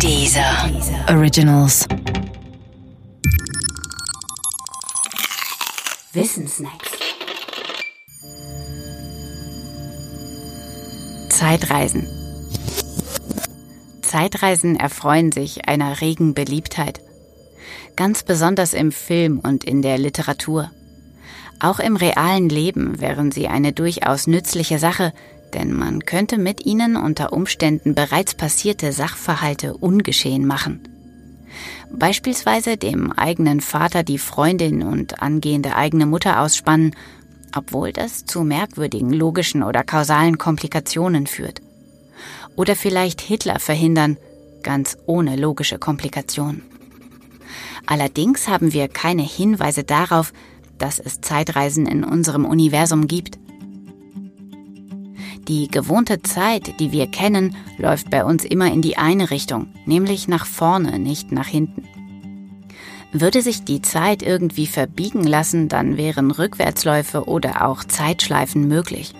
Dieser 0.00 0.70
Originals. 1.08 1.86
Wissensnacks. 6.12 6.90
Zeitreisen. 11.30 12.06
Zeitreisen 14.02 14.76
erfreuen 14.76 15.32
sich 15.32 15.68
einer 15.68 16.00
regen 16.00 16.34
Beliebtheit. 16.34 17.00
Ganz 17.96 18.22
besonders 18.22 18.74
im 18.74 18.92
Film 18.92 19.38
und 19.38 19.64
in 19.64 19.80
der 19.80 19.98
Literatur. 19.98 20.70
Auch 21.60 21.78
im 21.78 21.96
realen 21.96 22.48
Leben 22.48 23.00
wären 23.00 23.32
sie 23.32 23.48
eine 23.48 23.72
durchaus 23.72 24.26
nützliche 24.26 24.78
Sache, 24.78 25.12
denn 25.54 25.72
man 25.72 26.04
könnte 26.04 26.36
mit 26.38 26.66
ihnen 26.66 26.96
unter 26.96 27.32
Umständen 27.32 27.94
bereits 27.94 28.34
passierte 28.34 28.92
Sachverhalte 28.92 29.74
ungeschehen 29.74 30.46
machen. 30.46 30.80
Beispielsweise 31.90 32.76
dem 32.76 33.12
eigenen 33.12 33.60
Vater 33.60 34.02
die 34.02 34.18
Freundin 34.18 34.82
und 34.82 35.22
angehende 35.22 35.76
eigene 35.76 36.06
Mutter 36.06 36.40
ausspannen, 36.40 36.94
obwohl 37.56 37.92
das 37.92 38.24
zu 38.24 38.42
merkwürdigen 38.42 39.12
logischen 39.12 39.62
oder 39.62 39.84
kausalen 39.84 40.38
Komplikationen 40.38 41.26
führt. 41.28 41.62
Oder 42.56 42.74
vielleicht 42.74 43.20
Hitler 43.20 43.60
verhindern, 43.60 44.16
ganz 44.62 44.96
ohne 45.06 45.36
logische 45.36 45.78
Komplikation. 45.78 46.62
Allerdings 47.86 48.48
haben 48.48 48.72
wir 48.72 48.88
keine 48.88 49.22
Hinweise 49.22 49.84
darauf, 49.84 50.32
dass 50.78 50.98
es 50.98 51.20
Zeitreisen 51.20 51.86
in 51.86 52.02
unserem 52.02 52.44
Universum 52.44 53.06
gibt. 53.06 53.38
Die 55.48 55.68
gewohnte 55.68 56.22
Zeit, 56.22 56.80
die 56.80 56.90
wir 56.90 57.06
kennen, 57.06 57.54
läuft 57.76 58.08
bei 58.08 58.24
uns 58.24 58.44
immer 58.44 58.72
in 58.72 58.80
die 58.80 58.96
eine 58.96 59.30
Richtung, 59.30 59.66
nämlich 59.84 60.26
nach 60.26 60.46
vorne, 60.46 60.98
nicht 60.98 61.32
nach 61.32 61.46
hinten. 61.46 61.84
Würde 63.12 63.42
sich 63.42 63.62
die 63.62 63.82
Zeit 63.82 64.22
irgendwie 64.22 64.66
verbiegen 64.66 65.22
lassen, 65.22 65.68
dann 65.68 65.98
wären 65.98 66.30
Rückwärtsläufe 66.30 67.28
oder 67.28 67.66
auch 67.68 67.84
Zeitschleifen 67.84 68.66
möglich. 68.66 69.12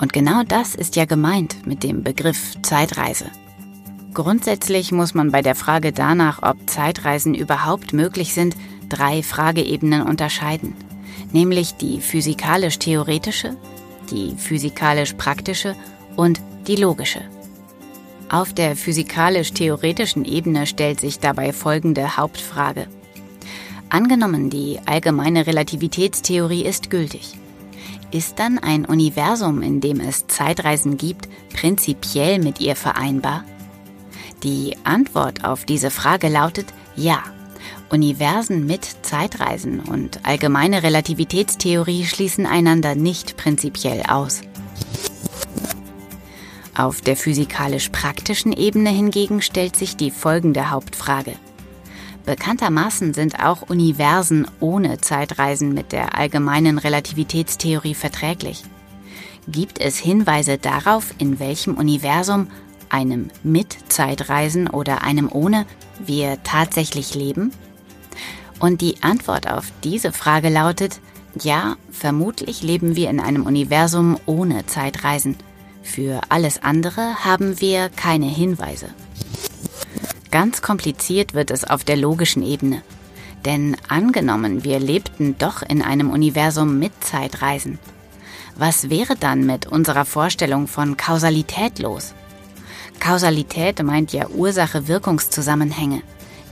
Und 0.00 0.12
genau 0.12 0.42
das 0.42 0.74
ist 0.74 0.94
ja 0.94 1.06
gemeint 1.06 1.66
mit 1.66 1.82
dem 1.82 2.02
Begriff 2.02 2.60
Zeitreise. 2.60 3.26
Grundsätzlich 4.12 4.92
muss 4.92 5.14
man 5.14 5.32
bei 5.32 5.40
der 5.40 5.54
Frage 5.54 5.92
danach, 5.92 6.42
ob 6.42 6.68
Zeitreisen 6.68 7.34
überhaupt 7.34 7.94
möglich 7.94 8.34
sind, 8.34 8.54
drei 8.90 9.22
Frageebenen 9.22 10.02
unterscheiden 10.02 10.74
nämlich 11.34 11.74
die 11.74 12.00
physikalisch-theoretische, 12.00 13.56
die 14.10 14.34
physikalisch-praktische 14.36 15.74
und 16.16 16.40
die 16.66 16.76
logische. 16.76 17.20
Auf 18.30 18.54
der 18.54 18.74
physikalisch-theoretischen 18.76 20.24
Ebene 20.24 20.66
stellt 20.66 21.00
sich 21.00 21.18
dabei 21.18 21.52
folgende 21.52 22.16
Hauptfrage. 22.16 22.86
Angenommen, 23.90 24.48
die 24.48 24.80
allgemeine 24.86 25.46
Relativitätstheorie 25.46 26.64
ist 26.64 26.88
gültig. 26.88 27.34
Ist 28.10 28.38
dann 28.38 28.58
ein 28.58 28.84
Universum, 28.84 29.60
in 29.60 29.80
dem 29.80 30.00
es 30.00 30.26
Zeitreisen 30.28 30.96
gibt, 30.96 31.28
prinzipiell 31.52 32.38
mit 32.38 32.60
ihr 32.60 32.76
vereinbar? 32.76 33.44
Die 34.42 34.76
Antwort 34.84 35.44
auf 35.44 35.64
diese 35.64 35.90
Frage 35.90 36.28
lautet 36.28 36.66
ja. 36.96 37.22
Universen 37.90 38.66
mit 38.66 38.84
Zeitreisen 39.02 39.80
und 39.80 40.20
allgemeine 40.24 40.82
Relativitätstheorie 40.82 42.04
schließen 42.06 42.46
einander 42.46 42.94
nicht 42.94 43.36
prinzipiell 43.36 44.02
aus. 44.08 44.40
Auf 46.76 47.00
der 47.00 47.16
physikalisch-praktischen 47.16 48.52
Ebene 48.52 48.90
hingegen 48.90 49.42
stellt 49.42 49.76
sich 49.76 49.96
die 49.96 50.10
folgende 50.10 50.70
Hauptfrage. 50.70 51.34
Bekanntermaßen 52.26 53.14
sind 53.14 53.38
auch 53.44 53.62
Universen 53.68 54.46
ohne 54.58 54.98
Zeitreisen 54.98 55.74
mit 55.74 55.92
der 55.92 56.16
allgemeinen 56.18 56.78
Relativitätstheorie 56.78 57.94
verträglich. 57.94 58.64
Gibt 59.46 59.78
es 59.78 59.98
Hinweise 59.98 60.56
darauf, 60.56 61.14
in 61.18 61.38
welchem 61.38 61.74
Universum, 61.74 62.48
einem 62.88 63.30
mit 63.42 63.76
Zeitreisen 63.88 64.68
oder 64.68 65.02
einem 65.02 65.30
ohne, 65.30 65.66
wir 66.04 66.42
tatsächlich 66.44 67.14
leben? 67.14 67.52
Und 68.60 68.80
die 68.80 69.02
Antwort 69.02 69.48
auf 69.48 69.72
diese 69.82 70.12
Frage 70.12 70.48
lautet, 70.48 71.00
ja, 71.40 71.76
vermutlich 71.90 72.62
leben 72.62 72.96
wir 72.96 73.10
in 73.10 73.20
einem 73.20 73.44
Universum 73.44 74.18
ohne 74.26 74.66
Zeitreisen. 74.66 75.36
Für 75.82 76.20
alles 76.28 76.62
andere 76.62 77.24
haben 77.24 77.60
wir 77.60 77.88
keine 77.88 78.26
Hinweise. 78.26 78.88
Ganz 80.30 80.62
kompliziert 80.62 81.34
wird 81.34 81.50
es 81.50 81.64
auf 81.64 81.84
der 81.84 81.96
logischen 81.96 82.42
Ebene. 82.42 82.82
Denn 83.44 83.76
angenommen, 83.88 84.64
wir 84.64 84.80
lebten 84.80 85.36
doch 85.38 85.62
in 85.62 85.82
einem 85.82 86.10
Universum 86.10 86.78
mit 86.78 86.92
Zeitreisen. 87.04 87.78
Was 88.56 88.88
wäre 88.88 89.16
dann 89.16 89.44
mit 89.44 89.66
unserer 89.66 90.04
Vorstellung 90.04 90.66
von 90.66 90.96
Kausalität 90.96 91.78
los? 91.78 92.14
Kausalität 93.00 93.82
meint 93.82 94.12
ja 94.12 94.28
Ursache-Wirkungszusammenhänge. 94.28 96.02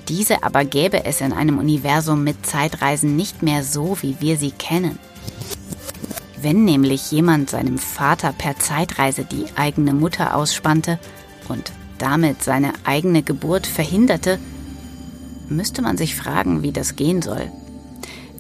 Diese 0.08 0.42
aber 0.42 0.64
gäbe 0.64 1.04
es 1.04 1.20
in 1.20 1.32
einem 1.32 1.58
Universum 1.58 2.24
mit 2.24 2.44
Zeitreisen 2.44 3.16
nicht 3.16 3.42
mehr 3.42 3.62
so, 3.62 3.96
wie 4.00 4.16
wir 4.20 4.36
sie 4.36 4.50
kennen. 4.50 4.98
Wenn 6.40 6.64
nämlich 6.64 7.12
jemand 7.12 7.50
seinem 7.50 7.78
Vater 7.78 8.32
per 8.36 8.58
Zeitreise 8.58 9.24
die 9.24 9.44
eigene 9.54 9.94
Mutter 9.94 10.34
ausspannte 10.34 10.98
und 11.48 11.72
damit 11.98 12.42
seine 12.42 12.72
eigene 12.84 13.22
Geburt 13.22 13.66
verhinderte, 13.66 14.41
müsste 15.48 15.82
man 15.82 15.96
sich 15.96 16.16
fragen, 16.16 16.62
wie 16.62 16.72
das 16.72 16.96
gehen 16.96 17.22
soll. 17.22 17.50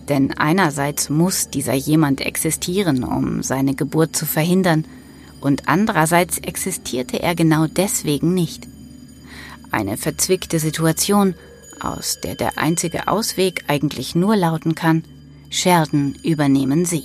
Denn 0.08 0.36
einerseits 0.36 1.10
muss 1.10 1.48
dieser 1.48 1.74
jemand 1.74 2.20
existieren, 2.20 3.04
um 3.04 3.44
seine 3.44 3.74
Geburt 3.74 4.16
zu 4.16 4.26
verhindern, 4.26 4.84
und 5.40 5.68
andererseits 5.68 6.38
existierte 6.38 7.20
er 7.20 7.34
genau 7.34 7.66
deswegen 7.66 8.34
nicht. 8.34 8.66
Eine 9.70 9.96
verzwickte 9.96 10.58
Situation, 10.58 11.34
aus 11.84 12.20
der 12.20 12.34
der 12.34 12.58
einzige 12.58 13.08
Ausweg 13.08 13.64
eigentlich 13.68 14.14
nur 14.14 14.36
lauten 14.36 14.74
kann, 14.74 15.04
Scherden 15.50 16.14
übernehmen 16.22 16.84
Sie. 16.84 17.04